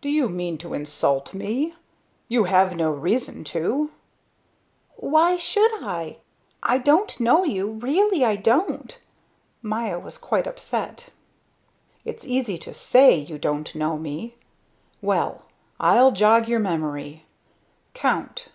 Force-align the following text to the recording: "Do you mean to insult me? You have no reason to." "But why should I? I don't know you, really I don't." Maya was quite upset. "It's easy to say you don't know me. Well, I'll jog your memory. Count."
"Do 0.00 0.08
you 0.08 0.28
mean 0.28 0.58
to 0.58 0.74
insult 0.74 1.34
me? 1.34 1.76
You 2.26 2.46
have 2.50 2.74
no 2.74 2.90
reason 2.90 3.44
to." 3.54 3.92
"But 4.96 5.04
why 5.04 5.36
should 5.36 5.70
I? 5.84 6.18
I 6.64 6.78
don't 6.78 7.20
know 7.20 7.44
you, 7.44 7.70
really 7.70 8.24
I 8.24 8.34
don't." 8.34 8.98
Maya 9.62 10.00
was 10.00 10.18
quite 10.18 10.48
upset. 10.48 11.10
"It's 12.04 12.24
easy 12.26 12.58
to 12.58 12.74
say 12.74 13.14
you 13.16 13.38
don't 13.38 13.72
know 13.76 13.96
me. 13.96 14.34
Well, 15.00 15.44
I'll 15.78 16.10
jog 16.10 16.48
your 16.48 16.58
memory. 16.58 17.24
Count." 17.94 18.48